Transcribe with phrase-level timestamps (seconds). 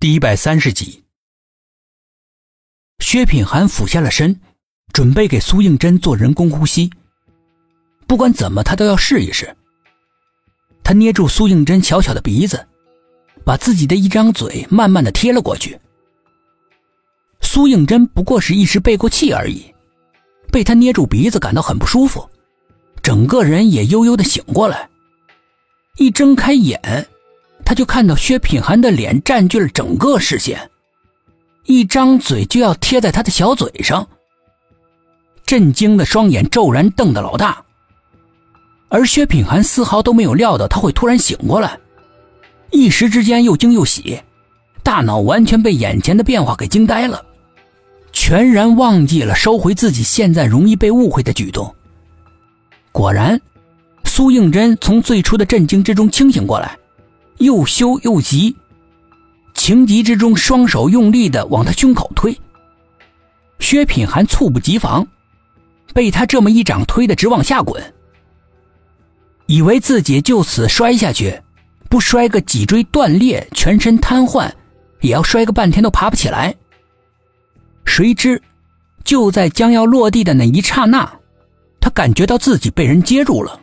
[0.00, 1.02] 第一百三十集，
[3.00, 4.40] 薛品涵俯下了身，
[4.92, 6.88] 准备给苏应真做人工呼吸。
[8.06, 9.56] 不管怎么，他都要试一试。
[10.84, 12.64] 他捏住苏应真小小的鼻子，
[13.44, 15.76] 把自己的一张嘴慢慢的贴了过去。
[17.40, 19.74] 苏应真不过是一时背过气而已，
[20.52, 22.30] 被他捏住鼻子感到很不舒服，
[23.02, 24.88] 整个人也悠悠的醒过来。
[25.96, 27.08] 一睁开眼。
[27.68, 30.70] 他就看到薛品涵的脸占据了整个视线，
[31.66, 34.08] 一张嘴就要贴在他的小嘴上。
[35.44, 37.62] 震惊的双眼骤然瞪得老大，
[38.88, 41.78] 而薛品涵丝毫都没有料到他会突然醒过来，
[42.70, 44.18] 一时之间又惊又喜，
[44.82, 47.22] 大脑完全被眼前的变化给惊呆了，
[48.12, 51.74] 全然忘记了收回自己现在容易被误会的举动。
[52.92, 53.38] 果然，
[54.04, 56.74] 苏应真从最初的震惊之中清醒过来。
[57.38, 58.56] 又羞又急，
[59.54, 62.36] 情急之中，双手用力的往他胸口推。
[63.58, 65.06] 薛品涵猝不及防，
[65.92, 67.82] 被他这么一掌推的直往下滚，
[69.46, 71.40] 以为自己就此摔下去，
[71.88, 74.50] 不摔个脊椎断裂、全身瘫痪，
[75.00, 76.54] 也要摔个半天都爬不起来。
[77.84, 78.40] 谁知，
[79.02, 81.10] 就在将要落地的那一刹那，
[81.80, 83.60] 他感觉到自己被人接住了。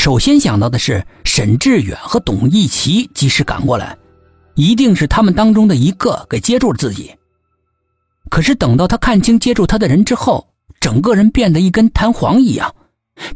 [0.00, 3.94] 首先想到的是沈志远和董一奇及时赶过来，
[4.54, 7.14] 一定是他们当中的一个给接住了自己。
[8.30, 12.74] 可是等到他看清接住他的人之后，整个人变得一根弹簧一样，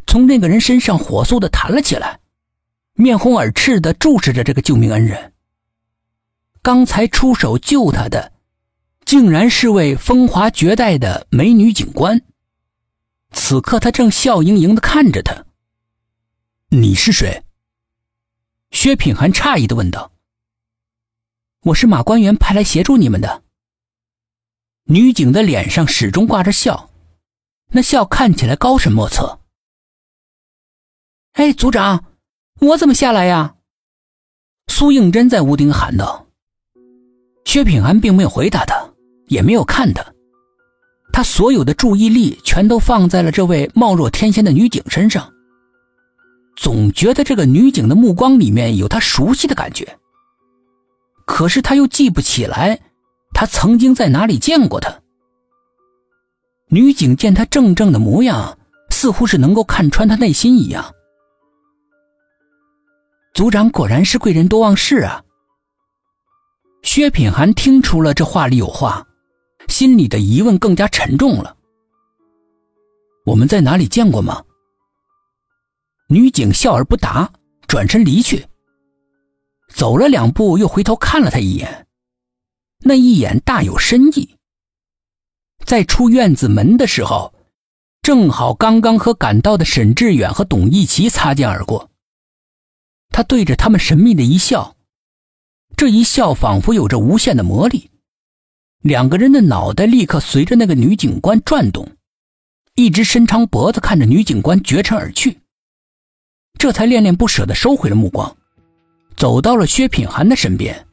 [0.07, 2.19] 从那个人身上火速的弹了起来，
[2.95, 5.35] 面红耳赤的注视着这个救命恩人。
[6.63, 8.33] 刚才出手救他的，
[9.05, 12.19] 竟然是位风华绝代的美女警官。
[13.33, 15.45] 此刻他正笑盈盈的看着他。
[16.75, 17.45] 你是谁？
[18.73, 20.11] 薛品涵诧异的问道。
[21.67, 23.45] 我是马官员派来协助你们的。
[24.87, 26.91] 女警的脸上始终挂着笑，
[27.69, 29.39] 那笑看起来高深莫测。
[31.35, 32.07] 哎，组长，
[32.59, 33.55] 我怎么下来呀？
[34.67, 36.27] 苏应真在屋顶喊道。
[37.45, 38.93] 薛品涵并没有回答他，
[39.29, 40.05] 也没有看他，
[41.13, 45.33] 他所有的注意力全都放在了这位貌若天仙的女警身上。
[46.57, 49.99] 总觉得这个女警的目光里面有他熟悉的感觉，
[51.27, 52.81] 可是他又记不起来，
[53.33, 55.01] 他曾经在哪里见过她。
[56.69, 58.59] 女警见他怔怔的模样，
[58.91, 60.93] 似乎是能够看穿他内心一样。
[63.35, 65.23] 组长果然是贵人多忘事啊！
[66.83, 69.05] 薛品涵听出了这话里有话，
[69.69, 71.57] 心里的疑问更加沉重了。
[73.25, 74.43] 我们在哪里见过吗？
[76.15, 77.33] 女警笑而不答，
[77.67, 78.47] 转身离去。
[79.75, 81.89] 走了两步，又回头看了他一眼，
[82.85, 84.37] 那一眼大有深意。
[85.67, 87.35] 在出院子门的时候，
[88.01, 91.91] 正好刚刚和赶到的沈志远和董一奇擦肩而过。
[93.09, 94.77] 他对着他们神秘的一笑，
[95.77, 97.91] 这一笑仿佛有着无限的魔力。
[98.83, 101.97] 两个人的脑袋立刻随着那个女警官转动，
[102.77, 105.41] 一直伸长脖子看着女警官绝尘而去。
[106.65, 108.39] 这才恋恋不舍的收回了目光，
[109.19, 110.87] 走到了薛品涵的身边。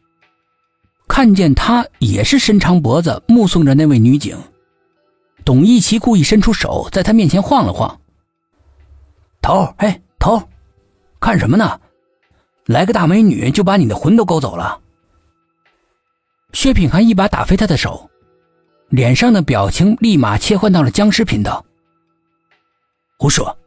[1.07, 4.37] 看见他也是伸长脖子目送着那位女警，
[5.45, 8.01] 董一奇故意伸出手在他面前晃了晃。
[9.41, 10.43] 头，哎，头，
[11.21, 11.79] 看什么呢？
[12.65, 14.77] 来个大美女就把你的魂都勾走了。
[16.51, 18.09] 薛品涵一把打飞他的手，
[18.89, 21.65] 脸上的表情立马切换到了僵尸频道。
[23.17, 23.57] 胡说。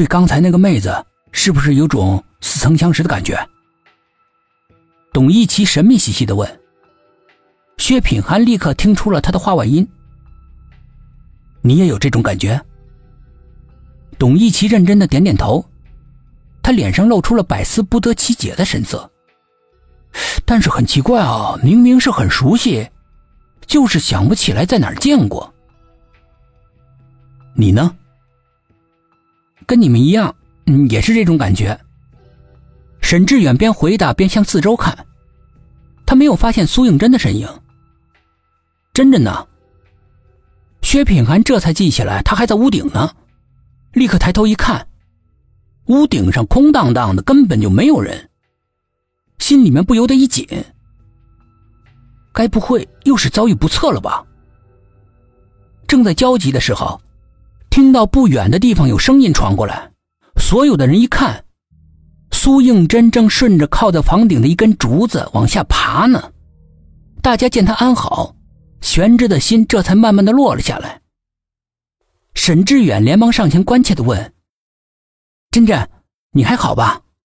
[0.00, 3.38] 对刚才那个妹子，是不是有种似曾相识的感觉？
[5.12, 6.60] 董一奇神秘兮兮的问。
[7.76, 9.86] 薛品涵立刻听出了他的话外音。
[11.60, 12.58] 你也有这种感觉？
[14.18, 15.62] 董一奇认真的点点头，
[16.62, 19.10] 他脸上露出了百思不得其解的神色。
[20.46, 22.88] 但是很奇怪啊，明明是很熟悉，
[23.66, 25.52] 就是想不起来在哪儿见过。
[27.52, 27.94] 你呢？
[29.70, 30.34] 跟你们一样，
[30.66, 31.78] 嗯，也是这种感觉。
[33.00, 35.06] 沈志远边回答边向四周看，
[36.04, 37.48] 他没有发现苏应真的身影。
[38.92, 39.46] 真真呢？
[40.82, 43.14] 薛品涵这才记起来，他还在屋顶呢，
[43.92, 44.88] 立刻抬头一看，
[45.86, 48.28] 屋顶上空荡荡的，根本就没有人，
[49.38, 50.48] 心里面不由得一紧。
[52.32, 54.26] 该不会又是遭遇不测了吧？
[55.86, 57.00] 正在焦急的时候。
[57.70, 59.92] 听到不远的地方有声音传过来，
[60.36, 61.44] 所有的人一看，
[62.32, 66.32] 苏应真正顺着靠在房顶的一根竹子往下爬呢。
[67.22, 68.34] 大家见他安好，
[68.80, 71.00] 悬着的心这才慢慢的落了下来。
[72.34, 74.32] 沈志远连忙上前关切的问
[75.50, 75.88] ：“真真，
[76.32, 77.02] 你还好吧？”